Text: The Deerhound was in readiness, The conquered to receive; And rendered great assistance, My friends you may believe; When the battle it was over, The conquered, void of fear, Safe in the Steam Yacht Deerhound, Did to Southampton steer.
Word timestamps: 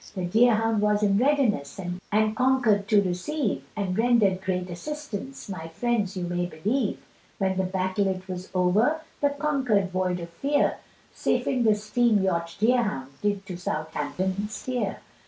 The 0.15 0.25
Deerhound 0.25 0.79
was 0.81 1.03
in 1.03 1.19
readiness, 1.19 1.75
The 1.75 2.33
conquered 2.35 2.87
to 2.87 3.03
receive; 3.03 3.63
And 3.77 3.95
rendered 3.95 4.41
great 4.41 4.67
assistance, 4.71 5.47
My 5.47 5.67
friends 5.67 6.17
you 6.17 6.23
may 6.23 6.47
believe; 6.47 6.99
When 7.37 7.55
the 7.55 7.65
battle 7.65 8.07
it 8.07 8.27
was 8.27 8.49
over, 8.55 9.01
The 9.21 9.29
conquered, 9.29 9.91
void 9.91 10.19
of 10.19 10.31
fear, 10.31 10.79
Safe 11.13 11.45
in 11.45 11.65
the 11.65 11.75
Steam 11.75 12.23
Yacht 12.23 12.55
Deerhound, 12.59 13.09
Did 13.21 13.45
to 13.45 13.57
Southampton 13.57 14.49
steer. 14.49 14.97